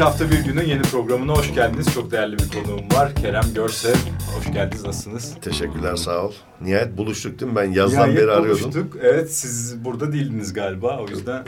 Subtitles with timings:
[0.00, 1.94] İki hafta bir günün yeni programına hoş geldiniz.
[1.94, 3.14] Çok değerli bir konuğum var.
[3.14, 3.94] Kerem Görsev.
[4.36, 4.84] Hoş geldiniz.
[4.84, 5.36] Nasılsınız?
[5.40, 6.32] Teşekkürler sağ ol.
[6.60, 7.56] Nihayet buluştuk değil mi?
[7.56, 8.62] Ben yazdan Nihayet beri arıyordum.
[8.62, 8.96] buluştuk.
[9.02, 11.44] Evet siz burada değildiniz galiba o yüzden.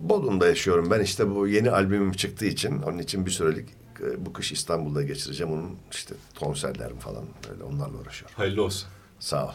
[0.00, 1.00] Bodrum'da yaşıyorum ben.
[1.00, 3.68] işte bu yeni albümüm çıktığı için onun için bir sürelik
[4.00, 5.52] e, bu kış İstanbul'da geçireceğim.
[5.52, 8.36] Onun işte konserlerim falan öyle onlarla uğraşıyorum.
[8.36, 8.88] Hayırlı olsun.
[9.20, 9.52] Sağ ol.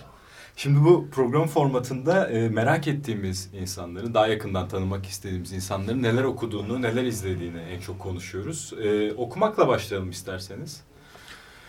[0.56, 6.82] Şimdi bu program formatında e, merak ettiğimiz insanları, daha yakından tanımak istediğimiz insanların neler okuduğunu,
[6.82, 8.74] neler izlediğini en çok konuşuyoruz.
[8.84, 10.82] E, okumakla başlayalım isterseniz.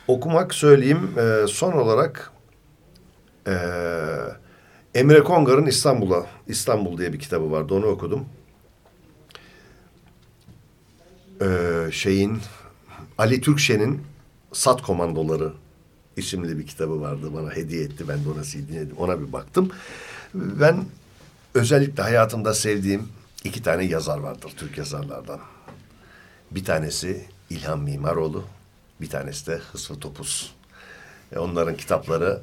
[0.09, 1.11] Okumak söyleyeyim.
[1.19, 2.33] E, son olarak
[3.47, 3.55] e,
[4.95, 7.75] Emre Kongar'ın İstanbul'a, İstanbul diye bir kitabı vardı.
[7.75, 8.27] Onu okudum.
[11.43, 11.47] E,
[11.93, 12.39] şeyin,
[13.19, 14.03] Ali Türkşen'in
[14.53, 15.53] Sat Komandoları
[16.17, 17.35] isimli bir kitabı vardı.
[17.35, 18.09] Bana hediye etti.
[18.09, 18.97] Ben de ona dinledim.
[18.97, 19.71] Ona bir baktım.
[20.35, 20.85] Ben
[21.55, 23.09] özellikle hayatımda sevdiğim
[23.45, 24.53] iki tane yazar vardır.
[24.57, 25.41] Türk yazarlardan.
[26.51, 28.45] Bir tanesi İlhan Mimaroğlu.
[29.01, 30.55] Bir tanesi de Hısfı Topuz.
[31.33, 32.41] E onların kitapları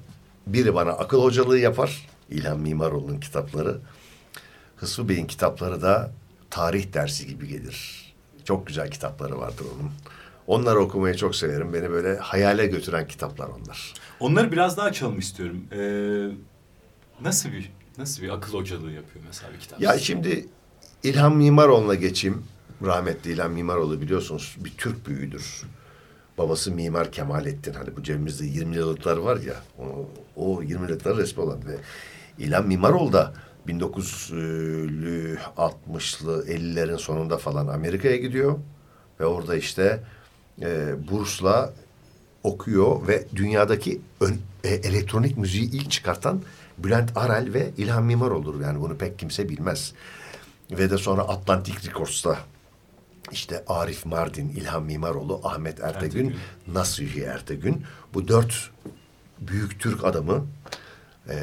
[0.47, 2.08] biri bana akıl hocalığı yapar.
[2.30, 3.78] İlhan Mimaroğlu'nun kitapları.
[4.78, 6.12] Hısfı Bey'in kitapları da
[6.50, 8.09] tarih dersi gibi gelir.
[8.44, 9.92] Çok güzel kitapları vardır onun.
[10.50, 11.73] Onları okumayı çok severim.
[11.73, 13.94] Beni böyle hayale götüren kitaplar onlar.
[14.19, 15.64] Onları biraz daha açalım istiyorum.
[15.72, 16.28] Ee,
[17.22, 19.81] nasıl bir nasıl bir akıl hocalığı yapıyor mesela bir kitap?
[19.81, 20.47] Ya şimdi
[21.03, 22.44] İlhan Mimaroğlu'na geçeyim.
[22.86, 25.63] Rahmetli İlhan Mimaroğlu biliyorsunuz bir Türk büyüğüdür.
[26.38, 27.73] Babası Mimar Kemalettin.
[27.73, 29.56] Hani bu cebimizde 20 yıllıklar var ya.
[29.79, 31.59] O, o 20 yıllıklar resmi olan.
[31.68, 31.78] Ve
[32.40, 33.34] İlhan Mimaroğlu da
[33.68, 38.59] 1960'lı 50'lerin sonunda falan Amerika'ya gidiyor.
[39.19, 40.03] Ve orada işte
[40.62, 41.74] e, bursla
[42.44, 46.42] okuyor ve dünyadaki ön, e, elektronik müziği ilk çıkartan
[46.78, 48.62] Bülent Arel ve İlhan Mimar olur.
[48.62, 49.94] Yani bunu pek kimse bilmez.
[50.72, 52.40] Ve de sonra Atlantic Records'ta
[53.31, 56.36] işte Arif Mardin, İlhan Mimaroğlu, Ahmet Ertegün, Ertegün.
[56.68, 57.84] Nasuhi Ertegün.
[58.14, 58.70] Bu dört
[59.40, 60.46] büyük Türk adamı
[61.30, 61.36] e,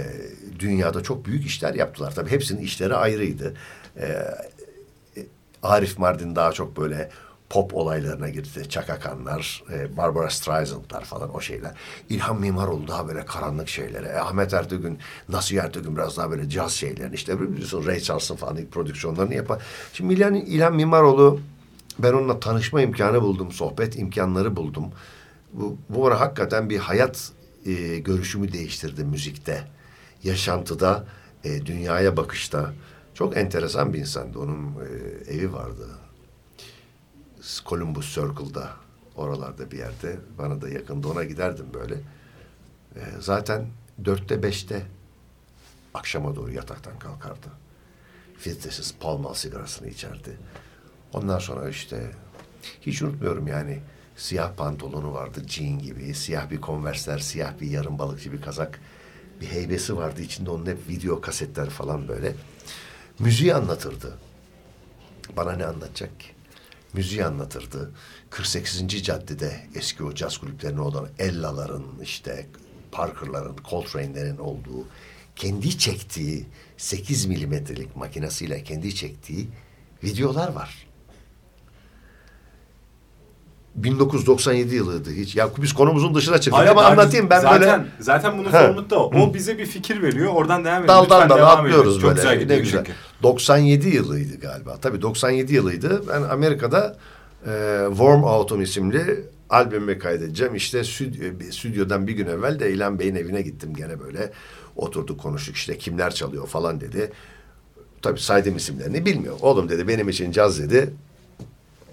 [0.59, 2.15] dünyada çok büyük işler yaptılar.
[2.15, 3.55] Tabii hepsinin işleri ayrıydı.
[3.97, 5.27] E, e
[5.63, 7.11] Arif Mardin daha çok böyle
[7.51, 8.69] pop olaylarına girdi.
[8.69, 11.73] Çakakanlar, e, Barbara Streisand'lar falan o şeyler.
[12.09, 14.07] İlhan Mimaroğlu daha böyle karanlık şeylere.
[14.07, 14.99] E, Ahmet Ertegün,
[15.29, 19.63] Nasuhi Ertegün biraz daha böyle caz şeylerini işte biliyorsun Ray Charles'ın falan ilk prodüksiyonlarını yapar.
[19.93, 21.41] Şimdi İlhan, İlhan Mimaroğlu
[21.99, 24.85] ben onunla tanışma imkanı buldum, sohbet imkanları buldum.
[25.53, 27.33] Bu, bu bana hakikaten bir hayat
[27.67, 29.65] e, görüşümü değiştirdi müzikte,
[30.25, 31.07] yaşantıda,
[31.45, 32.73] e, dünyaya bakışta.
[33.15, 34.39] Çok enteresan bir insandı.
[34.39, 35.89] Onun e, evi vardı.
[37.67, 38.71] Columbus Circle'da
[39.17, 41.95] oralarda bir yerde bana da yakında ona giderdim böyle.
[42.97, 43.67] E, zaten
[44.05, 44.87] dörtte beşte
[45.95, 47.49] akşama doğru yataktan kalkardı.
[48.39, 50.39] Filtresiz palmal sigarasını içerdi.
[51.13, 52.11] Ondan sonra işte
[52.81, 53.81] hiç unutmuyorum yani
[54.17, 58.81] siyah pantolonu vardı jean gibi, siyah bir konversler, siyah bir yarım balıkçı bir kazak,
[59.41, 62.35] bir heybesi vardı içinde onun hep video kasetler falan böyle.
[63.19, 64.19] Müziği anlatırdı.
[65.37, 66.36] Bana ne anlatacak ki?
[66.97, 67.93] Müziği anlatırdı.
[68.31, 69.03] 48.
[69.03, 72.47] caddede eski o caz kulüplerinin olan Ella'ların işte
[72.93, 74.87] Parker'ların, Coltrane'lerin olduğu
[75.37, 76.47] kendi çektiği
[76.77, 79.49] 8 milimetrelik makinesiyle kendi çektiği
[80.05, 80.87] videolar var.
[83.77, 85.37] 1997 yılıydı hiç.
[85.37, 87.85] Ya biz konumuzun dışına çıktık Hayır, ama anlatayım ben zaten, böyle.
[88.01, 89.21] Zaten bunun sorumluluğu da o.
[89.21, 90.33] O bize bir fikir veriyor.
[90.33, 91.11] Oradan devam ediyoruz.
[91.11, 92.01] Daldan dala atlıyoruz böyle.
[92.01, 92.79] Çok güzel gidiyor ne güzel.
[92.79, 92.93] Çünkü.
[93.23, 94.77] 97 yılıydı galiba.
[94.77, 96.03] Tabii 97 yılıydı.
[96.09, 96.97] Ben Amerika'da
[97.47, 97.51] e,
[97.89, 100.55] Warm Autumn isimli albümü kaydedeceğim.
[100.55, 104.33] İşte stüdyo, stüdyodan bir gün evvel de İlhan Bey'in evine gittim gene böyle.
[104.77, 107.13] Oturduk konuştuk işte kimler çalıyor falan dedi.
[108.03, 109.37] Tabii saydım isimlerini bilmiyor.
[109.43, 110.91] Oğlum dedi benim için caz dedi.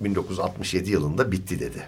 [0.03, 1.87] 1967 yılında bitti dedi.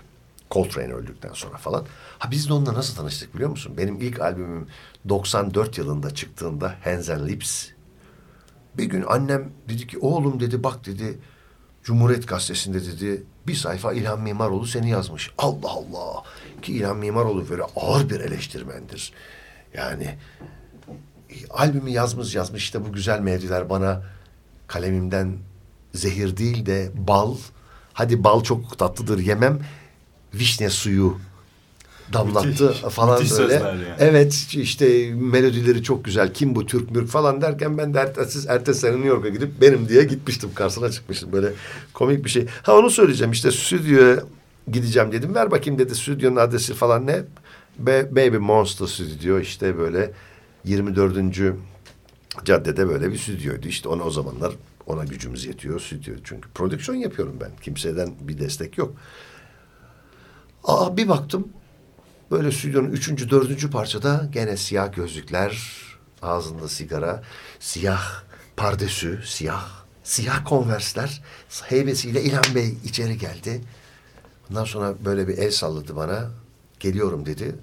[0.52, 1.86] Coltrane öldükten sonra falan.
[2.20, 3.74] Ha biz de onunla nasıl tanıştık biliyor musun?
[3.78, 4.68] Benim ilk albümüm
[5.10, 7.68] 94 yılında çıktığında Hands and Lips.
[8.78, 11.18] Bir gün annem dedi ki oğlum dedi bak dedi
[11.84, 15.32] Cumhuriyet Gazetesi'nde dedi bir sayfa İlhan Mimaroğlu seni yazmış.
[15.38, 16.24] Allah Allah.
[16.62, 19.14] Ki İlhan Mimaroğlu böyle ağır bir eleştirmendir.
[19.74, 20.18] Yani
[21.50, 24.04] albümü yazmış yazmış işte bu güzel mevziler bana
[24.68, 25.38] kalemimden
[25.94, 27.36] zehir değil de bal.
[27.96, 29.60] Hadi bal çok tatlıdır yemem.
[30.34, 31.18] Vişne suyu
[32.14, 33.54] damlattı Müthiş, falan müthiş böyle.
[33.54, 33.84] yani.
[34.00, 36.34] Evet işte melodileri çok güzel.
[36.34, 39.90] Kim bu Türk mürk falan derken ben de ertesi, ertesi sene New York'a gidip benim
[39.90, 40.50] diye gitmiştim.
[40.56, 41.54] Karşısına çıkmıştım böyle
[41.94, 42.46] komik bir şey.
[42.64, 44.24] Ha onu söyleyeceğim işte stüdyoya
[44.72, 45.36] gideceğim dedim.
[45.36, 47.24] Ver bakayım dedi stüdyonun adresi falan ne?
[47.80, 50.12] Be Baby Monster Stüdyo işte böyle
[50.66, 51.16] 24.
[52.46, 53.68] caddede böyle bir stüdyoydu.
[53.68, 54.54] İşte ona o zamanlar
[54.88, 56.16] ona gücümüz yetiyor stüdyo.
[56.24, 57.52] Çünkü prodüksiyon yapıyorum ben.
[57.62, 58.96] Kimseden bir destek yok.
[60.64, 61.48] Aa bir baktım
[62.32, 65.82] böyle stüdyonun üçüncü, dördüncü parçada gene siyah gözlükler,
[66.22, 67.24] ağzında sigara,
[67.60, 68.24] siyah
[68.58, 69.70] pardesü, siyah,
[70.04, 71.24] siyah konversler.
[71.64, 73.62] Heybesiyle İlhan Bey içeri geldi.
[74.50, 76.32] Ondan sonra böyle bir el salladı bana.
[76.80, 77.56] Geliyorum dedi.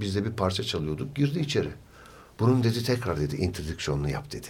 [0.00, 1.16] Biz de bir parça çalıyorduk.
[1.16, 1.70] Girdi içeri.
[2.38, 4.48] Bunun dedi tekrar dedi introdüksiyonunu yap dedi.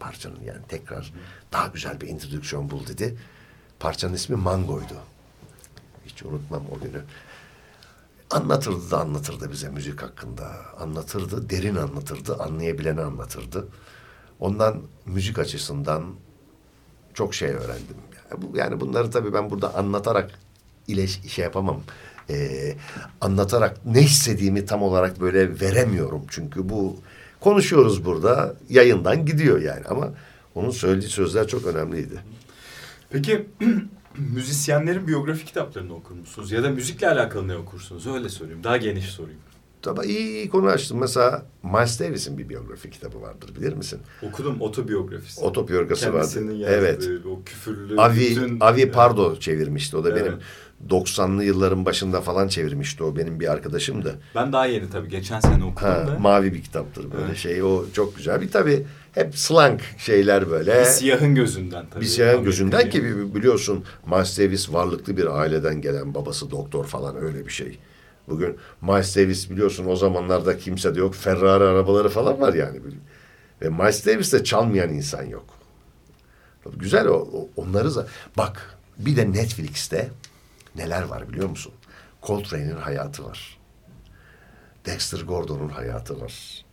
[0.00, 1.12] Parçanın yani tekrar
[1.52, 3.18] daha güzel bir introdüksiyon bul dedi.
[3.80, 4.96] Parçanın ismi Mango'ydu.
[6.06, 7.02] Hiç unutmam o günü.
[8.30, 10.50] Anlatırdı da anlatırdı bize müzik hakkında.
[10.78, 13.68] Anlatırdı, derin anlatırdı, anlayabileni anlatırdı.
[14.40, 16.04] Ondan müzik açısından
[17.14, 17.96] çok şey öğrendim.
[18.30, 20.38] Yani, bu, yani bunları tabii ben burada anlatarak
[20.86, 21.80] ile şey yapamam.
[22.30, 22.76] Ee,
[23.20, 26.22] anlatarak ne istediğimi tam olarak böyle veremiyorum.
[26.28, 26.96] Çünkü bu
[27.40, 30.08] konuşuyoruz burada yayından gidiyor yani ama
[30.54, 32.20] onun söylediği sözler çok önemliydi.
[33.10, 33.46] Peki
[34.18, 36.52] müzisyenlerin biyografi kitaplarını okur musunuz?
[36.52, 38.06] Ya da müzikle alakalı ne okursunuz?
[38.06, 38.64] Öyle sorayım.
[38.64, 39.40] Daha geniş sorayım.
[39.82, 40.98] Tabii iyi, iyi konu açtın.
[40.98, 44.00] Mesela Miles Davis'in bir biyografi kitabı vardır bilir misin?
[44.22, 45.40] Okudum otobiyografisi.
[45.40, 46.16] Otobiyografisi vardı.
[46.18, 47.08] Kendisinin yazdığı Evet.
[47.26, 47.96] o küfürlü.
[48.00, 49.96] Avi, bütün- Avi Pardo çevirmişti.
[49.96, 50.24] O da Evet.
[50.26, 50.38] benim
[50.88, 53.04] 90'lı yılların başında falan çevirmişti.
[53.04, 54.18] O benim bir arkadaşımdı.
[54.34, 55.08] Ben daha yeni tabii.
[55.08, 56.18] Geçen sene okudum Ha, da.
[56.18, 57.36] mavi bir kitaptır böyle Evet.
[57.36, 57.62] şey.
[57.62, 58.40] O çok güzel.
[58.40, 60.80] Bir tabii hep slang şeyler böyle.
[60.80, 62.00] bir siyahın gözünden tabii.
[62.00, 62.44] Bir siyahın Amerika'yı.
[62.68, 67.52] gözünden ki bi- biliyorsun Miles Davis varlıklı bir aileden gelen babası doktor falan öyle bir
[67.52, 67.78] şey.
[68.28, 71.14] Bugün Miles Davis biliyorsun o zamanlarda kimse de yok.
[71.14, 72.80] Ferrari arabaları falan var yani.
[73.62, 75.44] Ve Miles Davis de çalmayan insan yok.
[76.76, 78.06] Güzel o, onları za-
[78.36, 80.08] bak bir de Netflix'te
[80.80, 81.72] neler var biliyor musun?
[82.22, 83.58] Coltrane'in hayatı var.
[84.86, 86.64] Dexter Gordon'un hayatı var.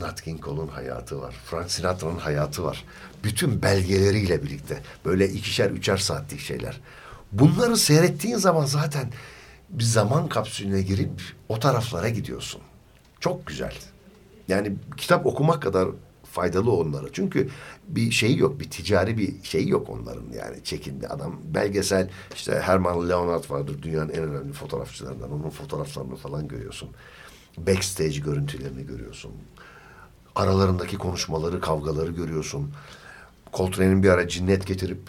[0.00, 1.34] Nat King Cole'un hayatı var.
[1.44, 2.84] Frank Sinatra'nın hayatı var.
[3.24, 4.82] Bütün belgeleriyle birlikte.
[5.04, 6.80] Böyle ikişer üçer saatlik şeyler.
[7.32, 9.12] Bunları seyrettiğin zaman zaten
[9.68, 11.10] bir zaman kapsülüne girip
[11.48, 12.60] o taraflara gidiyorsun.
[13.20, 13.74] Çok güzel.
[14.48, 15.88] Yani kitap okumak kadar
[16.32, 17.06] faydalı onlara.
[17.12, 17.48] Çünkü
[17.88, 21.40] bir şey yok, bir ticari bir şey yok onların yani çekindi adam.
[21.54, 25.32] Belgesel işte Herman Leonard vardır dünyanın en önemli fotoğrafçılarından.
[25.32, 26.88] Onun fotoğraflarını falan görüyorsun.
[27.58, 29.32] Backstage görüntülerini görüyorsun.
[30.34, 32.70] Aralarındaki konuşmaları, kavgaları görüyorsun.
[33.52, 35.00] Coltrane'in bir ara cinnet getirip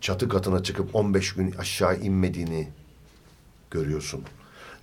[0.00, 2.68] çatı katına çıkıp 15 gün aşağı inmediğini
[3.70, 4.22] görüyorsun.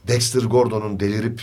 [0.08, 1.42] Dexter Gordon'un delirip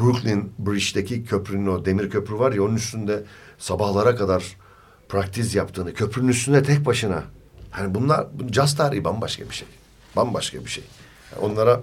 [0.00, 3.22] Brooklyn Bridge'deki köprünün o demir köprü var ya onun üstünde
[3.58, 4.56] sabahlara kadar
[5.08, 7.22] praktiz yaptığını, köprünün üstünde tek başına.
[7.70, 9.68] Hani bunlar bu caz tarihi bambaşka bir şey.
[10.16, 10.84] Bambaşka bir şey.
[11.32, 11.80] Yani onlara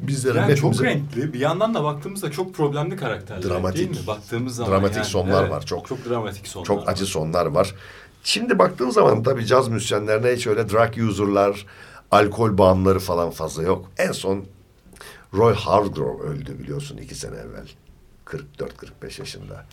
[0.00, 1.32] bizlerin Yani çok renkli.
[1.32, 3.78] Bir yandan da baktığımızda çok problemli karakterler Dramatik.
[3.78, 4.06] değil mi?
[4.06, 5.88] Baktığımız zaman Dramatik yani, sonlar evet, var, çok.
[5.88, 6.92] Çok dramatik sonlar Çok var.
[6.92, 7.74] acı sonlar var.
[8.24, 11.66] Şimdi baktığın zaman tabii caz müzisyenlerine hiç öyle drug user'lar,
[12.10, 13.90] alkol bağımlıları falan fazla yok.
[13.98, 14.44] En son
[15.34, 17.68] Roy Hargrove öldü biliyorsun iki sene evvel.
[18.26, 19.66] 44-45 yaşında.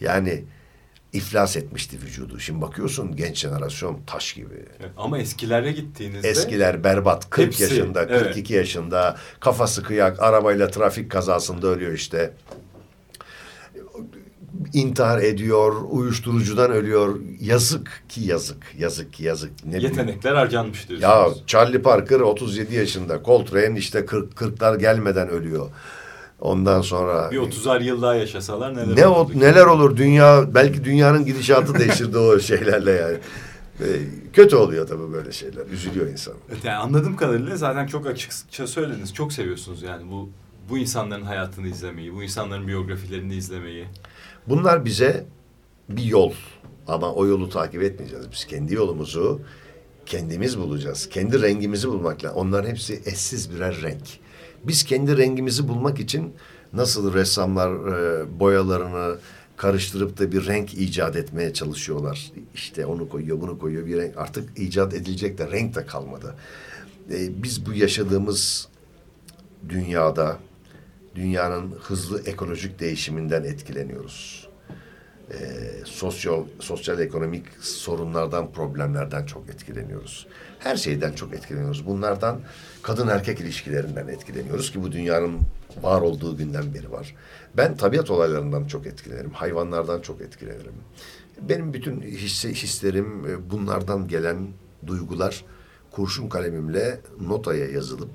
[0.00, 0.44] Yani
[1.12, 2.38] iflas etmişti vücudu.
[2.40, 4.54] Şimdi bakıyorsun genç jenerasyon taş gibi.
[4.80, 7.30] Evet, Ama eskilere gittiğinizde Eskiler berbat.
[7.30, 8.22] 40 Hepsi, yaşında, evet.
[8.22, 9.16] 42 yaşında.
[9.40, 12.34] Kafası kıyak, arabayla trafik kazasında ölüyor işte.
[14.72, 17.16] İntihar ediyor, uyuşturucudan ölüyor.
[17.40, 19.50] Yazık ki yazık, yazık ki yazık.
[19.64, 19.90] Ne bileyim.
[19.90, 21.42] yetenekler harcanmış Ya diyorsunuz.
[21.46, 23.20] Charlie Parker 37 yaşında.
[23.24, 25.70] Coltrane işte 40 40'lar gelmeden ölüyor.
[26.40, 31.24] Ondan sonra bir 30'ar yıl daha yaşasalar neler ne olurdu neler olur dünya belki dünyanın
[31.24, 33.18] gidişatı değişirdi o şeylerle yani.
[33.80, 33.84] Ee,
[34.32, 35.66] kötü oluyor tabii böyle şeyler.
[35.66, 36.34] Üzülüyor insan.
[36.52, 39.14] Evet, Yani anladığım kadarıyla zaten çok açıkça söylediniz.
[39.14, 40.30] Çok seviyorsunuz yani bu
[40.70, 43.86] bu insanların hayatını izlemeyi, bu insanların biyografilerini izlemeyi.
[44.48, 45.26] Bunlar bize
[45.88, 46.32] bir yol
[46.86, 48.26] ama o yolu takip etmeyeceğiz.
[48.32, 49.40] Biz kendi yolumuzu
[50.06, 51.08] kendimiz bulacağız.
[51.08, 52.32] Kendi rengimizi bulmakla.
[52.34, 54.02] Onların hepsi eşsiz birer renk.
[54.64, 56.34] Biz kendi rengimizi bulmak için
[56.72, 59.18] nasıl ressamlar e, boyalarını
[59.56, 62.32] karıştırıp da bir renk icat etmeye çalışıyorlar.
[62.54, 64.16] İşte onu koyuyor, bunu koyuyor bir renk.
[64.16, 66.34] Artık icat edilecek de renk de kalmadı.
[67.10, 68.68] E, biz bu yaşadığımız
[69.68, 70.38] dünyada
[71.14, 74.48] dünyanın hızlı ekolojik değişiminden etkileniyoruz.
[75.30, 75.36] Ee,
[75.84, 80.26] sosyal sosyal ekonomik sorunlardan, problemlerden çok etkileniyoruz.
[80.58, 81.86] Her şeyden çok etkileniyoruz.
[81.86, 82.40] Bunlardan
[82.82, 85.40] kadın erkek ilişkilerinden etkileniyoruz ki bu dünyanın
[85.82, 87.14] var olduğu günden beri var.
[87.56, 89.30] Ben tabiat olaylarından çok etkilenirim.
[89.30, 90.74] Hayvanlardan çok etkilenirim.
[91.40, 94.48] Benim bütün hisse, hislerim e, bunlardan gelen
[94.86, 95.44] duygular
[95.90, 98.10] kurşun kalemimle notaya yazılıp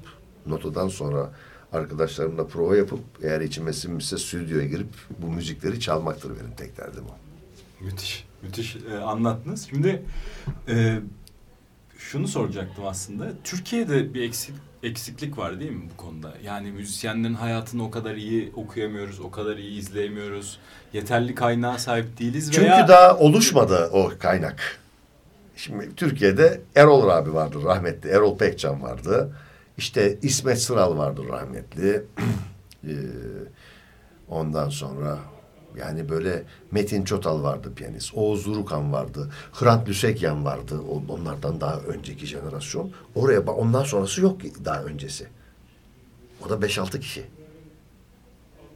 [0.45, 1.31] notadan sonra
[1.73, 7.15] arkadaşlarımla prova yapıp eğer içime sinmişse stüdyoya girip bu müzikleri çalmaktır benim tek derdim o.
[7.85, 9.67] Müthiş, müthiş e, anlattınız.
[9.69, 10.03] Şimdi
[10.67, 10.99] e,
[11.97, 13.27] şunu soracaktım aslında.
[13.43, 16.33] Türkiye'de bir eksik eksiklik var değil mi bu konuda?
[16.43, 20.59] Yani müzisyenlerin hayatını o kadar iyi okuyamıyoruz, o kadar iyi izleyemiyoruz.
[20.93, 22.87] Yeterli kaynağa sahip değiliz Çünkü veya...
[22.87, 24.79] daha oluşmadı o kaynak.
[25.55, 28.09] Şimdi Türkiye'de Erol abi vardı rahmetli.
[28.09, 29.35] Erol Pekcan vardı.
[29.77, 32.05] İşte İsmet Sıral vardı rahmetli.
[32.87, 32.93] Ee,
[34.29, 35.19] ondan sonra
[35.77, 38.11] yani böyle Metin Çotal vardı piyanist.
[38.13, 39.31] Oğuz Urukan vardı.
[39.53, 40.79] Hrant Lüsekyan vardı.
[41.09, 42.91] Onlardan daha önceki jenerasyon.
[43.15, 45.27] Oraya ondan sonrası yok daha öncesi.
[46.45, 47.23] O da 5-6 kişi.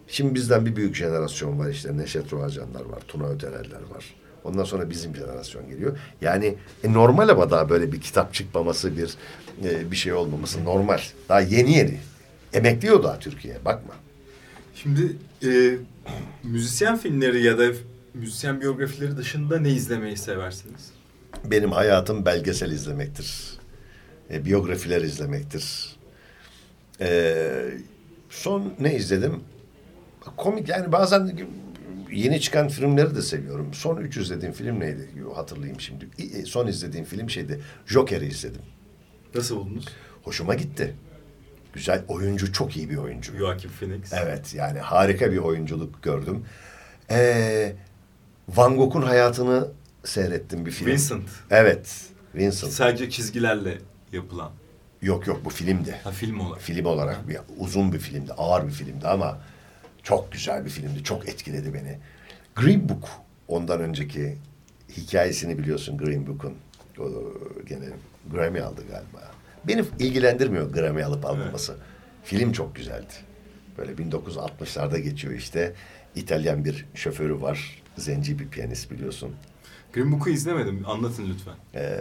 [0.08, 4.16] Şimdi bizden bir büyük jenerasyon var işte Neşet Roğacanlar var, Tuna Ötenerler var.
[4.44, 5.98] Ondan sonra bizim jenerasyon geliyor.
[6.22, 9.16] Yani e, normal ama daha böyle bir kitap çıkmaması, bir
[9.64, 11.00] e, bir şey olmaması normal.
[11.30, 12.00] Daha yeni yeni.
[12.54, 13.66] Emekliyor daha Türkiye.
[13.66, 13.94] Bakma.
[14.76, 15.78] Şimdi e,
[16.44, 17.64] müzisyen filmleri ya da
[18.14, 20.92] müzisyen biyografileri dışında ne izlemeyi seversiniz?
[21.46, 23.58] Benim hayatım belgesel izlemektir.
[24.32, 25.96] E, biyografiler izlemektir.
[27.02, 27.34] E,
[28.30, 29.40] son ne izledim?
[30.38, 31.40] Komik yani bazen
[32.12, 33.74] yeni çıkan filmleri de seviyorum.
[33.74, 35.10] Son üç izlediğim film neydi?
[35.36, 36.08] Hatırlayayım şimdi.
[36.20, 37.62] E, Son izlediğim film şeydi.
[37.86, 38.62] Joker'i izledim.
[39.36, 39.86] Nasıl buldunuz?
[40.24, 40.96] Hoşuma gitti.
[41.74, 43.38] Güzel oyuncu çok iyi bir oyuncu.
[43.38, 44.14] Joaquin Phoenix.
[44.14, 46.46] Evet yani harika bir oyunculuk gördüm.
[47.12, 47.74] Ee,
[48.50, 49.68] Van Gogh'un hayatını
[50.04, 50.88] seyrettim bir film.
[50.88, 51.30] Vincent.
[51.50, 52.02] Evet.
[52.36, 52.74] Vincent.
[52.74, 53.78] Sadece çizgilerle
[54.12, 54.52] yapılan.
[55.02, 55.96] Yok yok bu filmdi.
[56.04, 56.62] Ha film olarak.
[56.62, 59.38] Film olarak bir uzun bir filmdi, ağır bir filmdi ama
[60.04, 61.04] çok güzel bir filmdi.
[61.04, 61.98] Çok etkiledi beni.
[62.56, 63.10] Green Book
[63.48, 64.38] ondan önceki
[64.98, 66.54] hikayesini biliyorsun Green Book'un.
[67.00, 67.04] O
[67.70, 67.86] gene
[68.32, 69.32] Grammy aldı galiba.
[69.68, 71.76] Beni ilgilendirmiyor Grammy alıp almaması.
[72.24, 73.14] Film çok güzeldi.
[73.78, 75.74] Böyle 1960'larda geçiyor işte.
[76.16, 77.82] İtalyan bir şoförü var.
[77.98, 79.36] Zenci bir piyanist biliyorsun.
[79.94, 80.84] Green Book'u izlemedim.
[80.86, 81.54] Anlatın lütfen.
[81.76, 82.00] Ee,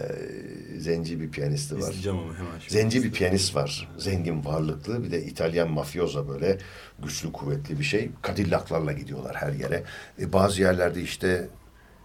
[0.79, 1.81] zenci bir piyanisti var.
[1.81, 2.73] İzleyeceğim ama hemen şimdi.
[2.73, 3.89] Zenci bir piyanist var.
[3.99, 5.05] Zengin, varlıklı.
[5.05, 6.59] Bir de İtalyan mafyoza böyle
[7.03, 8.11] güçlü, kuvvetli bir şey.
[8.27, 9.83] Cadillac'larla gidiyorlar her yere.
[10.21, 11.49] E, bazı yerlerde işte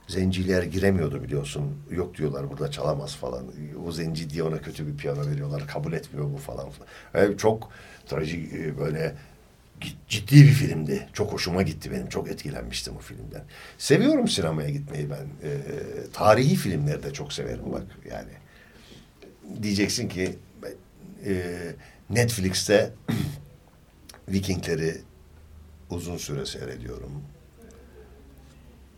[0.08, 1.64] zenciler giremiyordu biliyorsun.
[1.92, 3.46] Yok diyorlar burada çalamaz falan.
[3.88, 5.68] O zenci diye ona kötü bir piyano veriyorlar.
[5.68, 6.68] Kabul etmiyor bu falan.
[7.14, 7.70] E, çok
[8.06, 9.16] trajik e, böyle
[10.10, 11.08] ciddi bir filmdi.
[11.14, 12.10] Çok hoşuma gitti benim.
[12.10, 13.44] Çok etkilenmiştim o filmden.
[13.78, 15.48] Seviyorum sinemaya gitmeyi ben.
[15.50, 15.52] E,
[16.14, 18.32] tarihi filmleri de çok severim bak yani
[19.64, 20.36] diyeceksin ki
[21.26, 21.56] e,
[22.10, 22.94] Netflix'te
[24.30, 25.02] Vikingleri
[25.90, 27.22] uzun süre seyrediyorum.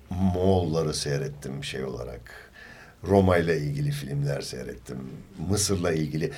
[0.10, 2.52] Moğolları seyrettim şey olarak.
[3.04, 4.98] Roma ile ilgili filmler seyrettim.
[5.50, 6.32] Mısır'la ilgili.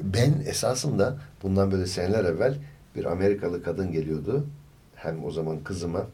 [0.00, 2.54] Ben esasında bundan böyle seneler evvel
[2.96, 4.46] bir Amerikalı kadın geliyordu.
[4.94, 6.06] Hem o zaman kızıma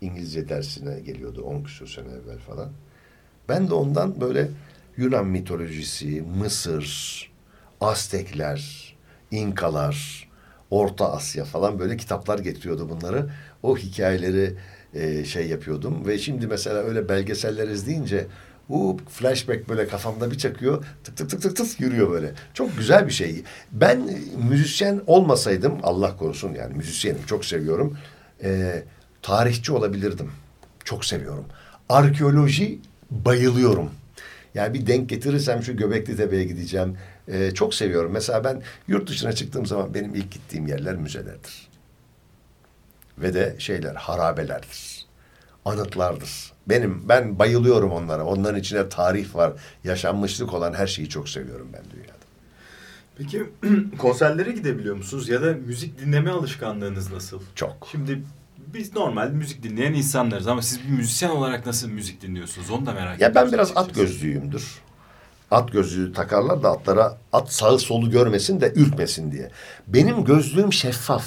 [0.00, 2.70] İngilizce dersine geliyordu 10 küsur sene evvel falan.
[3.48, 4.48] Ben de ondan böyle
[4.96, 7.30] Yunan mitolojisi, Mısır,
[7.80, 8.94] Aztekler,
[9.30, 10.28] İnkalar,
[10.70, 13.30] Orta Asya falan böyle kitaplar getiriyordu bunları.
[13.62, 14.54] O hikayeleri
[14.94, 18.26] e, şey yapıyordum ve şimdi mesela öyle belgeseller izleyince
[18.72, 22.32] bu flashback böyle kafamda bir çakıyor tık tık tık tık tık yürüyor böyle.
[22.54, 23.42] Çok güzel bir şey.
[23.72, 27.98] Ben e, müzisyen olmasaydım Allah korusun yani müzisyenim çok seviyorum.
[28.42, 28.82] E,
[29.22, 30.30] tarihçi olabilirdim.
[30.84, 31.44] Çok seviyorum.
[31.88, 32.78] Arkeoloji
[33.10, 33.90] bayılıyorum.
[34.54, 36.96] Yani bir denk getirirsem şu Göbekli Tepe'ye gideceğim.
[37.28, 38.12] Ee, çok seviyorum.
[38.12, 41.68] Mesela ben yurt dışına çıktığım zaman benim ilk gittiğim yerler müzelerdir.
[43.18, 45.06] Ve de şeyler, harabelerdir.
[45.64, 46.51] Anıtlardır.
[46.68, 48.24] Benim, ben bayılıyorum onlara.
[48.24, 49.52] Onların içine tarih var,
[49.84, 52.22] yaşanmışlık olan her şeyi çok seviyorum ben dünyada.
[53.18, 53.50] Peki
[53.98, 55.28] konserlere gidebiliyor musunuz?
[55.28, 57.40] Ya da müzik dinleme alışkanlığınız nasıl?
[57.54, 57.88] Çok.
[57.90, 58.22] Şimdi
[58.74, 62.70] biz normal müzik dinleyen insanlarız ama siz bir müzisyen olarak nasıl müzik dinliyorsunuz?
[62.70, 64.82] Onu da merak Ya ben biraz at gözlüyümdür.
[65.50, 69.50] At gözlüğü takarlar da atlara at sağı solu görmesin de ürkmesin diye.
[69.86, 71.26] Benim gözlüğüm şeffaf.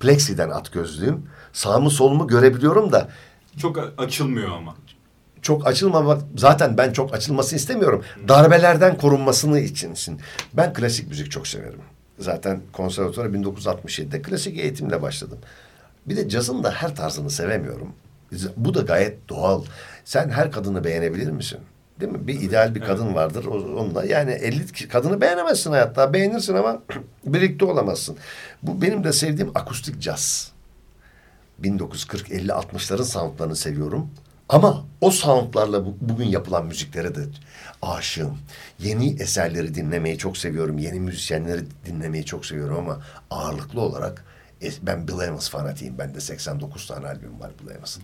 [0.00, 1.26] Plexiden at gözlüğüm.
[1.52, 3.08] Sağımı solumu görebiliyorum da
[3.58, 4.74] Çok açılmıyor ama.
[5.42, 8.04] çok açılmamak zaten ben çok açılmasını istemiyorum.
[8.28, 10.20] Darbelerden korunmasını içinsin.
[10.54, 11.80] Ben klasik müzik çok severim.
[12.18, 15.38] Zaten konservatuvara 1967'de klasik eğitimle başladım.
[16.06, 17.92] Bir de cazın da her tarzını sevemiyorum.
[18.56, 19.64] Bu da gayet doğal.
[20.04, 21.58] Sen her kadını beğenebilir misin?
[22.00, 22.26] Değil mi?
[22.26, 23.44] Bir ideal bir kadın vardır.
[23.44, 26.12] Onunla yani 50 ki- kadını beğenemezsin hayatta.
[26.12, 26.82] Beğenirsin ama
[27.26, 28.16] birlikte olamazsın.
[28.62, 30.52] Bu benim de sevdiğim akustik caz.
[31.62, 34.10] 1940-50-60'ların soundlarını seviyorum.
[34.48, 37.20] Ama o soundlarla bu- bugün yapılan müziklere de
[37.82, 38.38] aşığım.
[38.78, 40.78] Yeni eserleri dinlemeyi çok seviyorum.
[40.78, 43.00] Yeni müzisyenleri dinlemeyi çok seviyorum ama
[43.30, 44.24] ağırlıklı olarak
[44.82, 45.98] ben Bill Evans fanatiyim.
[45.98, 48.02] Bende 89 tane albüm var Bill Evans'ın.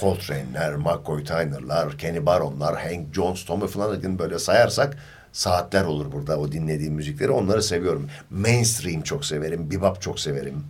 [0.00, 4.96] Coltrane'ler, McCoy Tyner'lar, Kenny Barron'lar, Hank Jones, Tommy Flanagan böyle sayarsak
[5.32, 7.30] saatler olur burada o dinlediğim müzikleri.
[7.30, 8.08] Onları seviyorum.
[8.30, 10.64] Mainstream çok severim, bebop çok severim.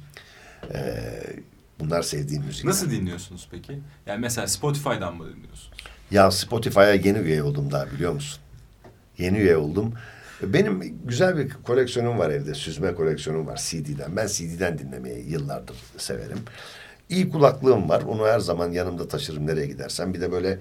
[0.75, 1.23] Ee,
[1.81, 2.71] bunlar sevdiğim müzikler.
[2.71, 3.79] Nasıl dinliyorsunuz peki?
[4.07, 5.71] Yani mesela Spotify'dan mı dinliyorsunuz?
[6.11, 8.41] Ya Spotify'a yeni üye oldum daha biliyor musun?
[9.19, 9.95] Yeni üye oldum.
[10.43, 12.55] Benim güzel bir koleksiyonum var evde.
[12.55, 14.17] Süzme koleksiyonum var CD'den.
[14.17, 16.39] Ben CD'den dinlemeyi yıllardır severim.
[17.09, 18.03] İyi kulaklığım var.
[18.03, 20.15] Onu her zaman yanımda taşırım nereye gidersem.
[20.15, 20.59] Bir de böyle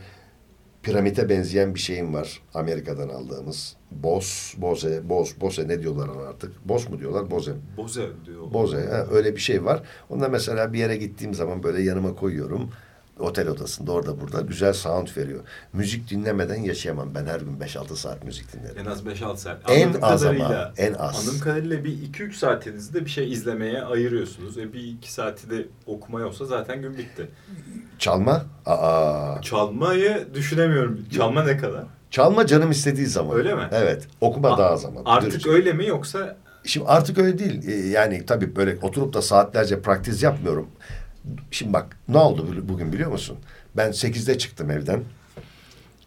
[0.83, 2.41] piramite benzeyen bir şeyim var.
[2.53, 3.75] Amerika'dan aldığımız.
[3.91, 6.67] Bose, Bose, Bose, Bose ne diyorlar ona artık?
[6.67, 7.31] Bose mu diyorlar?
[7.31, 7.51] Bose.
[7.77, 8.53] Boze diyor.
[8.53, 9.83] Boze ha, öyle bir şey var.
[10.09, 12.69] Onda mesela bir yere gittiğim zaman böyle yanıma koyuyorum.
[13.19, 15.39] Otel odasında orada burada güzel sound veriyor.
[15.73, 17.15] Müzik dinlemeden yaşayamam.
[17.15, 18.77] Ben her gün 5-6 saat müzik dinlerim.
[18.77, 19.71] En az 5-6 saat.
[19.71, 21.19] En Anladığım az ama, en az.
[21.19, 24.57] Anladığım kadarıyla bir 2-3 saatinizi de bir şey izlemeye ayırıyorsunuz.
[24.57, 27.27] E bir iki saati de okumaya olsa zaten gün bitti.
[27.99, 28.45] Çalma?
[28.65, 29.41] Aa.
[29.41, 31.05] Çalmayı düşünemiyorum.
[31.15, 31.83] Çalma ne kadar?
[32.11, 33.37] Çalma canım istediği zaman.
[33.37, 33.67] Öyle mi?
[33.71, 34.07] Evet.
[34.21, 35.01] Okuma A- daha zaman.
[35.05, 35.47] Artık Dürüst.
[35.47, 37.67] öyle mi yoksa Şimdi artık öyle değil.
[37.67, 40.67] Ee, Yani tabii böyle oturup da saatlerce praktiz yapmıyorum.
[41.51, 43.37] Şimdi bak ne oldu bu- bugün biliyor musun?
[43.77, 45.03] Ben 8'de çıktım evden.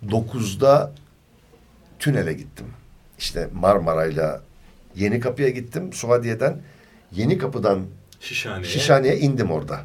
[0.09, 0.93] 9'da
[1.99, 2.67] tünele gittim.
[3.19, 4.41] İşte Marmara'yla
[4.97, 5.93] Yeni Kapı'ya gittim.
[5.93, 6.57] Suadiye'den
[7.13, 7.81] Yeni Kapı'dan
[8.21, 8.65] Şişhane'ye?
[8.65, 9.81] Şişhane'ye indim orada.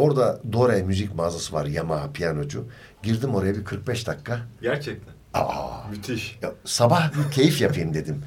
[0.00, 1.66] Orada Dore müzik mağazası var.
[1.66, 2.64] Yamaha piyanocu.
[3.02, 4.40] Girdim oraya bir 45 dakika.
[4.62, 5.14] Gerçekten.
[5.34, 6.38] Aa, Müthiş.
[6.42, 8.22] ya sabah bir keyif yapayım dedim.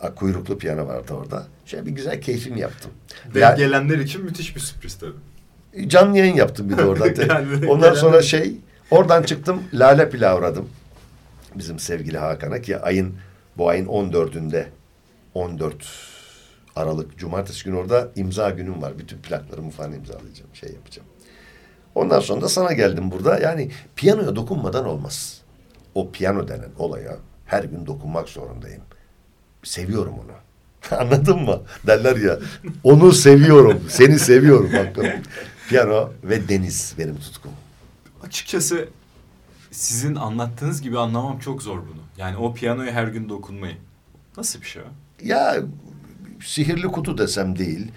[0.00, 1.46] A, Kuyruklu piyano vardı orada.
[1.66, 2.90] Şöyle bir güzel keyfimi yaptım.
[3.34, 5.88] Ve Ya- gelenler için müthiş bir sürpriz tabii.
[5.88, 7.06] canlı yayın yaptım bir de orada.
[7.28, 8.56] Yani Ondan gelen- sonra şey
[8.90, 10.68] oradan çıktım Lale Pilav uğradım.
[11.54, 13.14] Bizim sevgili Hakan'a ki ayın
[13.58, 14.64] bu ayın 14'ünde
[15.34, 16.11] 14
[16.76, 18.98] Aralık Cumartesi günü orada imza günüm var.
[18.98, 20.54] Bütün plaklarımı falan imzalayacağım.
[20.54, 21.08] Şey yapacağım.
[21.94, 23.38] Ondan sonra da sana geldim burada.
[23.38, 25.40] Yani piyanoya dokunmadan olmaz.
[25.94, 28.82] O piyano denen olaya her gün dokunmak zorundayım.
[29.62, 30.32] Seviyorum onu.
[31.00, 31.62] Anladın mı?
[31.86, 32.38] Derler ya.
[32.84, 33.82] Onu seviyorum.
[33.88, 34.70] Seni seviyorum.
[34.70, 35.06] Hakkım.
[35.68, 37.52] Piyano ve deniz benim tutkum.
[38.22, 38.88] Açıkçası
[39.70, 42.02] sizin anlattığınız gibi anlamam çok zor bunu.
[42.16, 43.76] Yani o piyanoya her gün dokunmayı.
[44.36, 44.86] Nasıl bir şey o?
[45.22, 45.56] Ya
[46.44, 47.90] sihirli kutu desem değil.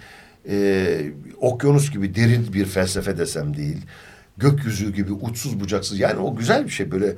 [0.48, 3.80] Ee, okyanus gibi derin bir felsefe desem değil.
[4.36, 5.98] Gökyüzü gibi uçsuz bucaksız.
[5.98, 7.16] Yani o güzel bir şey böyle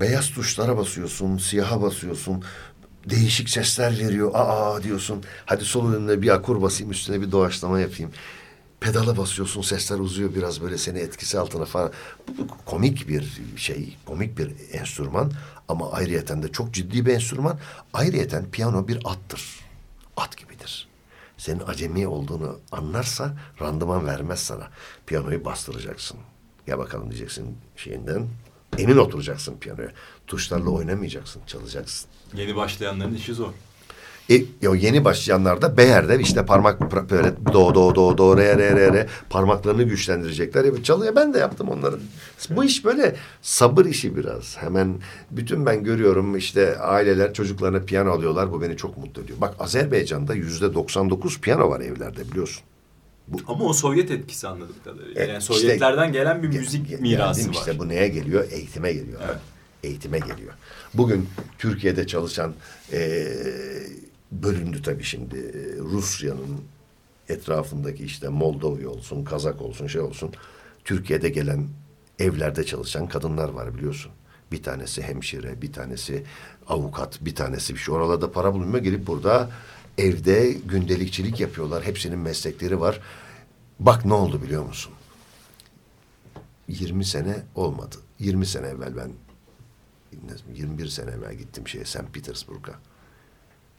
[0.00, 2.44] beyaz tuşlara basıyorsun, siyaha basıyorsun.
[3.10, 4.30] Değişik sesler veriyor.
[4.34, 5.22] Aa diyorsun.
[5.46, 8.10] Hadi sol elimle bir akur basayım üstüne bir doğaçlama yapayım.
[8.80, 11.92] Pedala basıyorsun sesler uzuyor biraz böyle seni etkisi altına falan.
[12.38, 15.32] Bu, komik bir şey, komik bir enstrüman
[15.68, 17.58] ama ayrıyeten de çok ciddi bir enstrüman.
[17.92, 19.60] Ayrıyeten piyano bir attır.
[20.16, 20.53] At gibidir.
[21.44, 24.68] Senin acemi olduğunu anlarsa randıman vermez sana.
[25.06, 26.18] Piyanoyu bastıracaksın.
[26.66, 28.28] Gel bakalım diyeceksin şeyinden.
[28.78, 29.92] Emin oturacaksın piyanoya.
[30.26, 32.10] Tuşlarla oynamayacaksın, çalacaksın.
[32.34, 33.52] Yeni başlayanların işi zor.
[34.30, 38.92] E, o yeni başlayanlarda Beyer'de işte parmak böyle do do do do re re re
[38.92, 40.64] re parmaklarını güçlendirecekler.
[40.64, 41.98] Evet, çalıyor ben de yaptım onları.
[42.50, 44.56] Bu iş böyle sabır işi biraz.
[44.56, 44.94] Hemen
[45.30, 48.52] bütün ben görüyorum işte aileler çocuklarına piyano alıyorlar.
[48.52, 49.40] Bu beni çok mutlu ediyor.
[49.40, 52.62] Bak Azerbaycan'da yüzde 99 piyano var evlerde biliyorsun.
[53.48, 55.22] Ama o Sovyet etkisi anladığım kadarıyla.
[55.22, 57.52] E, yani işte- Sovyetlerden gelen bir müzik ge- mirası var.
[57.54, 58.44] işte bu neye geliyor?
[58.50, 59.20] Eğitime geliyor.
[59.26, 59.36] Evet.
[59.82, 60.52] Eğitime geliyor.
[60.94, 62.54] Bugün Türkiye'de çalışan
[62.92, 63.26] eee,
[64.42, 66.60] bölündü tabii şimdi Eee, Rusya'nın
[67.28, 70.32] etrafındaki işte Moldova olsun, Kazak olsun, şey olsun.
[70.84, 71.68] Türkiye'de gelen
[72.18, 74.12] evlerde çalışan kadınlar var biliyorsun.
[74.52, 76.24] Bir tanesi hemşire, bir tanesi
[76.68, 77.94] avukat, bir tanesi bir şey.
[77.94, 78.84] Oralarda para bulunmuyor.
[78.84, 79.50] Gelip burada
[79.98, 81.84] evde gündelikçilik yapıyorlar.
[81.84, 83.00] Hepsinin meslekleri var.
[83.80, 84.92] Bak ne oldu biliyor musun?
[86.68, 87.96] 20 sene olmadı.
[88.18, 89.10] 20 sene evvel ben
[90.54, 92.12] 21 sene evvel gittim şeye St.
[92.12, 92.72] Petersburg'a.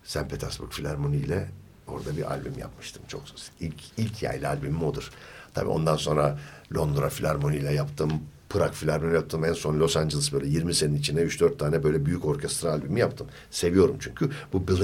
[0.06, 0.30] St.
[0.30, 1.50] Petersburg Filarmoni ile
[1.88, 3.04] orada bir albüm yapmıştım.
[3.08, 3.24] Çok
[3.60, 5.12] ilk ilk yaylı albümüm odur.
[5.54, 6.40] Tabii ondan sonra
[6.76, 8.12] Londra Filarmoni ile yaptım.
[8.50, 9.46] Prag Filarmoni yaptım.
[9.46, 13.28] En son Los Angeles böyle 20 senenin içine 3-4 tane böyle büyük orkestra albümü yaptım.
[13.52, 14.30] Seviyorum çünkü.
[14.54, 14.84] Bu Bill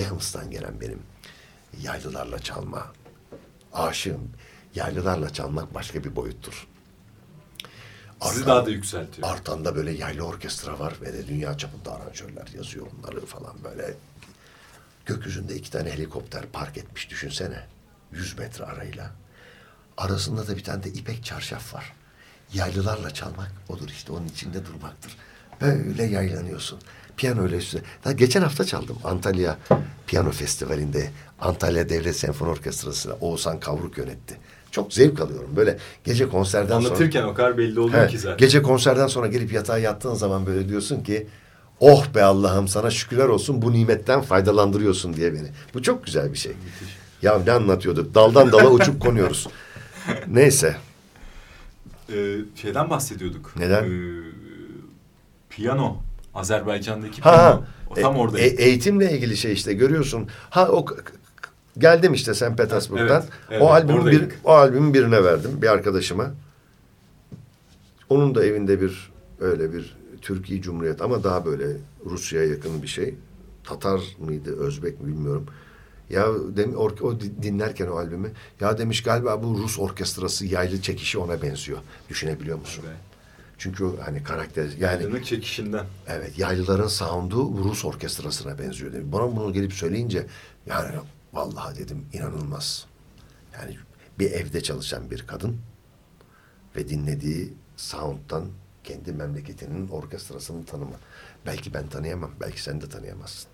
[0.52, 1.00] gelen benim
[1.82, 2.88] yaylılarla çalma.
[3.74, 4.30] Aşığım.
[4.76, 6.68] Yaylılarla çalmak başka bir boyuttur.
[8.22, 9.28] Sizi Artan- daha da yükseltiyor.
[9.28, 13.94] Artan'da böyle yaylı orkestra var ve de dünya çapında aranjörler yazıyor onları falan böyle.
[15.16, 17.64] Gökyüzünde iki tane helikopter park etmiş düşünsene.
[18.12, 19.12] 100 metre arayla.
[19.98, 21.94] Arasında da bir tane de ipek çarşaf var.
[22.54, 25.18] Yaylılarla çalmak odur işte onun içinde durmaktır.
[25.62, 26.80] Böyle yaylanıyorsun.
[27.18, 27.82] Piyano öyle üstüne.
[28.06, 29.58] Daha geçen hafta çaldım Antalya
[30.08, 31.12] Piyano Festivali'nde.
[31.40, 34.38] Antalya Devlet Senfoni Orkestrası'na Oğuzhan Kavruk yönetti.
[34.72, 35.56] Çok zevk alıyorum.
[35.56, 36.88] Böyle gece konserden sonra...
[36.88, 38.38] Anlatırken o kadar belli oluyor He, ki zaten.
[38.38, 41.28] Gece konserden sonra gelip yatağa yattığın zaman böyle diyorsun ki
[41.82, 45.48] oh be Allah'ım sana şükürler olsun bu nimetten faydalandırıyorsun diye beni.
[45.74, 46.52] Bu çok güzel bir şey.
[47.22, 48.16] Ya ne anlatıyorduk?
[48.16, 49.48] Daldan dala uçup konuyoruz.
[50.28, 50.76] Neyse.
[52.14, 53.54] Ee, şeyden bahsediyorduk.
[53.58, 53.84] Neden?
[53.84, 53.90] Ee,
[55.50, 55.98] piyano.
[56.34, 57.64] Azerbaycan'daki Ha, piyano.
[57.90, 58.40] O e- tam orada.
[58.40, 60.28] e- eğitimle ilgili şey işte görüyorsun.
[60.50, 60.86] Ha o
[61.78, 62.58] geldim işte St.
[62.58, 63.22] Petersburg'dan.
[63.22, 66.32] Evet, evet, o albümün bir, o albümün birine verdim bir arkadaşıma.
[68.10, 73.16] Onun da evinde bir öyle bir Türkiye Cumhuriyet ama daha böyle Rusya'ya yakın bir şey.
[73.64, 75.46] Tatar mıydı, Özbek mi bilmiyorum.
[76.10, 76.26] Ya
[76.58, 81.18] dem, or- o di- dinlerken o albümü ya demiş galiba bu Rus orkestrası yaylı çekişi
[81.18, 81.80] ona benziyor.
[82.10, 82.84] Düşünebiliyor musun?
[82.88, 82.98] Evet.
[83.58, 85.86] Çünkü hani karakter yani Yaylı'nın çekişinden.
[86.08, 89.12] Evet, yaylıların sound'u Rus orkestrasına benziyor dedi.
[89.12, 90.28] Bana bunu gelip söyleyince
[90.66, 90.96] yani
[91.34, 92.86] vallahi dedim inanılmaz.
[93.54, 93.78] Yani
[94.20, 95.58] bir evde çalışan bir kadın
[96.76, 98.46] ve dinlediği sound'dan
[98.84, 100.96] kendi memleketinin orkestrasını tanıma.
[101.46, 103.50] Belki ben tanıyamam, belki sen de tanıyamazsın.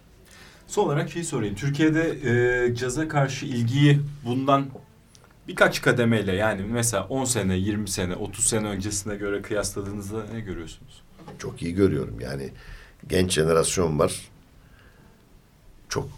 [0.67, 1.55] Son olarak şeyi sorayım.
[1.55, 2.09] Türkiye'de
[2.69, 4.65] e, caza karşı ilgiyi bundan
[5.47, 11.01] birkaç kademeyle yani mesela 10 sene, 20 sene, 30 sene öncesine göre kıyasladığınızda ne görüyorsunuz?
[11.39, 12.49] Çok iyi görüyorum yani
[13.07, 14.29] genç jenerasyon var.
[15.89, 16.09] Çok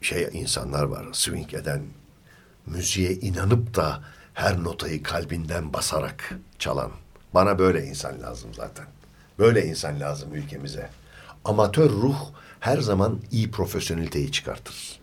[0.00, 1.82] şey insanlar var swing eden,
[2.66, 6.90] müziğe inanıp da her notayı kalbinden basarak çalan.
[7.34, 8.86] Bana böyle insan lazım zaten.
[9.38, 10.90] Böyle insan lazım ülkemize.
[11.44, 12.18] Amatör ruh
[12.60, 15.00] her zaman iyi profesyoneliteyi çıkartır.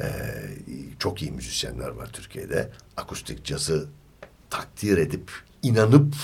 [0.00, 0.06] Ee,
[0.98, 2.70] çok iyi müzisyenler var Türkiye'de.
[2.96, 3.88] Akustik cazı
[4.50, 5.30] takdir edip,
[5.62, 6.14] inanıp,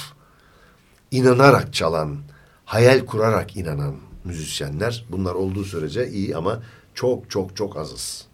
[1.11, 2.19] inanarak çalan,
[2.65, 5.05] hayal kurarak inanan müzisyenler.
[5.11, 6.63] Bunlar olduğu sürece iyi ama
[6.95, 8.27] çok çok çok azız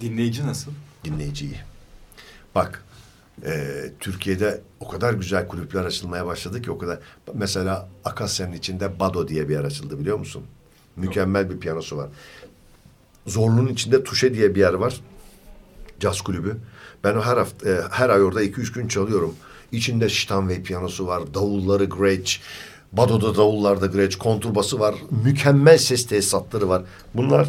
[0.00, 0.72] Dinleyici nasıl?
[1.04, 1.56] dinleyiciyi.
[2.54, 2.83] Bak
[3.46, 6.98] e, Türkiye'de o kadar güzel kulüpler açılmaya başladı ki o kadar.
[7.34, 10.42] Mesela Akasya'nın içinde Bado diye bir yer açıldı biliyor musun?
[10.96, 12.08] Mükemmel bir piyanosu var.
[13.26, 15.00] Zorlu'nun içinde Tuşe diye bir yer var.
[16.00, 16.56] Caz kulübü.
[17.04, 19.34] Ben her hafta, e, her ay orada iki üç gün çalıyorum.
[19.72, 22.40] İçinde Steinway piyanosu var, davulları Gretsch,
[22.92, 24.94] Bado'da davullarda Gretsch, konturbası var,
[25.24, 26.82] mükemmel ses tesisatları var.
[27.14, 27.48] Bunlar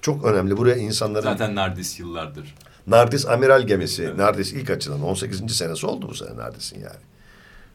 [0.00, 0.56] çok önemli.
[0.56, 1.22] Buraya insanların...
[1.22, 2.54] Zaten Nardis yıllardır.
[2.86, 4.16] Nardis amiral gemisi.
[4.16, 5.56] Nardis ilk açılan 18.
[5.56, 7.00] senesi oldu bu sene Nardis'in yani.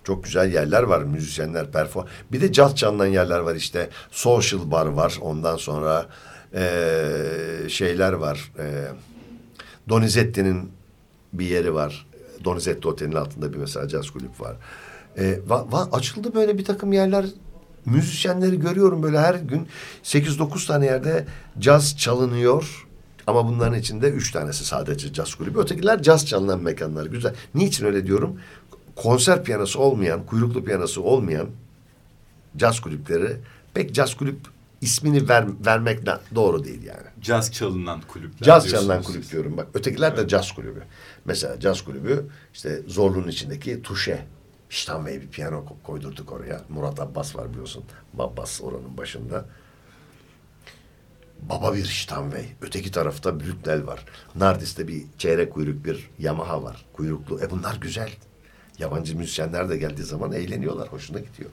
[0.03, 1.03] Çok güzel yerler var.
[1.03, 2.05] Müzisyenler, perform.
[2.31, 3.89] Bir de caz çalınan yerler var işte.
[4.11, 5.17] Social bar var.
[5.21, 6.05] Ondan sonra
[6.53, 8.51] eee, şeyler var.
[8.59, 8.65] Eee
[9.89, 10.71] Donizetti'nin
[11.33, 12.07] bir yeri var.
[12.43, 14.55] Donizetti Oteli'nin altında bir mesela caz kulüp var.
[15.17, 17.25] Eee, va- va- açıldı böyle bir takım yerler.
[17.85, 19.67] Müzisyenleri görüyorum böyle her gün
[20.03, 21.25] 8-9 tane yerde
[21.59, 22.87] caz çalınıyor.
[23.27, 25.59] Ama bunların içinde üç tanesi sadece caz kulübü.
[25.59, 27.05] Ötekiler caz çalınan mekanlar.
[27.05, 27.33] Güzel.
[27.55, 28.39] Niçin öyle diyorum?
[28.95, 31.47] Konser piyanosu olmayan, kuyruklu piyanosu olmayan
[32.57, 33.38] caz kulüpleri
[33.73, 34.38] pek caz kulüp
[34.81, 35.99] ismini ver, vermek
[36.35, 37.07] doğru değil yani.
[37.21, 39.07] Caz çalınan kulüpler Caz çalınan siz.
[39.07, 39.67] kulüp diyorum bak.
[39.73, 40.83] Ötekiler de caz kulübü.
[41.25, 44.25] Mesela caz kulübü işte Zorlu'nun içindeki Tuşe.
[44.69, 46.61] Steinway bir piyano ko- koydurduk oraya.
[46.69, 47.83] Murat Abbas var biliyorsun.
[48.19, 49.45] Abbas oranın başında.
[51.41, 52.45] Baba bir Steinway.
[52.62, 54.06] Öteki tarafta Brücknel var.
[54.36, 56.86] Nardis'te bir çeyrek kuyruk bir Yamaha var.
[56.93, 57.41] Kuyruklu.
[57.41, 58.10] E bunlar güzel.
[58.80, 60.88] Yabancı müzisyenler de geldiği zaman eğleniyorlar.
[60.88, 61.50] Hoşuna gidiyor.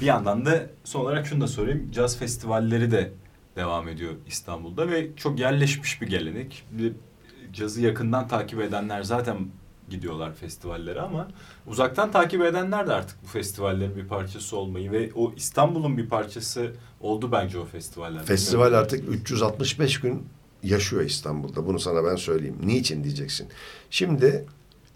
[0.00, 1.92] Bir yandan da son olarak şunu da sorayım.
[1.92, 3.12] Caz festivalleri de
[3.56, 6.66] devam ediyor İstanbul'da ve çok yerleşmiş bir gelenek.
[7.52, 9.36] Cazı yakından takip edenler zaten
[9.90, 11.28] gidiyorlar festivallere ama
[11.66, 16.72] uzaktan takip edenler de artık bu festivallerin bir parçası olmayı ve o İstanbul'un bir parçası
[17.00, 18.24] oldu bence o festivaller.
[18.24, 20.26] Festival artık 365 gün
[20.62, 21.66] yaşıyor İstanbul'da.
[21.66, 22.56] Bunu sana ben söyleyeyim.
[22.64, 23.48] Niçin diyeceksin.
[23.90, 24.46] Şimdi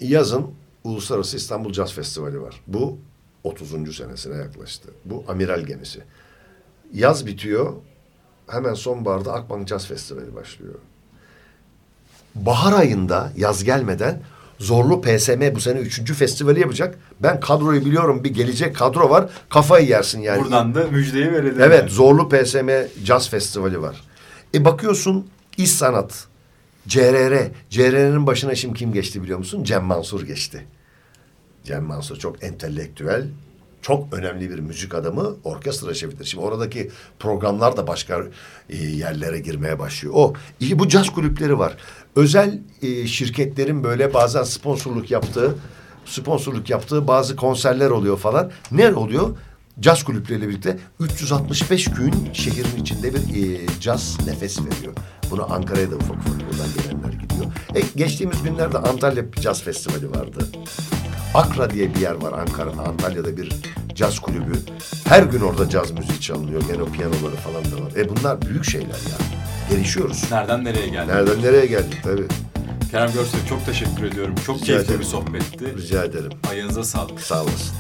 [0.01, 0.51] yazın
[0.85, 2.61] Uluslararası İstanbul Caz Festivali var.
[2.67, 2.99] Bu
[3.45, 3.97] 30.
[3.97, 4.89] senesine yaklaştı.
[5.05, 6.01] Bu amiral gemisi.
[6.93, 7.73] Yaz bitiyor.
[8.47, 10.75] Hemen sonbaharda Akbank Caz Festivali başlıyor.
[12.35, 14.23] Bahar ayında yaz gelmeden
[14.59, 16.99] Zorlu PSM bu sene üçüncü festivali yapacak.
[17.21, 18.25] Ben kadroyu biliyorum.
[18.25, 19.29] Bir gelecek kadro var.
[19.49, 20.43] Kafayı yersin yani.
[20.43, 21.61] Buradan da müjdeyi verelim.
[21.61, 21.91] Evet, yani.
[21.91, 22.69] Zorlu PSM
[23.05, 24.05] Caz Festivali var.
[24.55, 26.27] E bakıyorsun İş Sanat,
[26.89, 27.51] CRR.
[27.71, 29.65] CRR'nin başına şimdi kim geçti biliyor musun?
[29.65, 30.67] Cem Mansur geçti.
[31.65, 33.29] Cem Mansur çok entelektüel,
[33.83, 36.25] çok önemli bir müzik adamı orkestra şefidir.
[36.25, 38.23] Şimdi oradaki programlar da başka
[38.71, 40.15] e, yerlere girmeye başlıyor.
[40.17, 41.77] O iyi bu caz kulüpleri var.
[42.17, 45.55] Özel e, şirketlerin böyle bazen sponsorluk yaptığı
[46.05, 48.51] sponsorluk yaptığı bazı konserler oluyor falan.
[48.73, 49.37] Ne oluyor?
[49.81, 54.93] Caz kulüpleriyle birlikte 365 gün şehrin içinde bir e, caz nefes veriyor.
[55.31, 57.47] Bunu Ankara'ya da ufak ufak buradan gelenler gidiyor.
[57.75, 60.49] E, geçtiğimiz günlerde Antalya Caz Festivali vardı.
[61.35, 62.83] Akra diye bir yer var Ankara'da.
[62.83, 63.53] Antalya'da bir
[63.95, 64.59] caz kulübü.
[65.05, 66.63] Her gün orada caz müziği çalınıyor.
[66.63, 67.93] Gene piyanoları falan da var.
[67.97, 69.19] E bunlar büyük şeyler ya.
[69.71, 70.25] Gelişiyoruz.
[70.31, 71.09] Nereden nereye geldik?
[71.15, 72.27] Nereden nereye geldik tabii.
[72.91, 74.35] Kerem Görsel çok teşekkür ediyorum.
[74.47, 75.01] Çok Rica keyifli ederim.
[75.01, 75.77] bir sohbetti.
[75.77, 76.31] Rica ederim.
[76.51, 77.21] Ayağınıza sağlık.
[77.21, 77.77] Sağ olasın.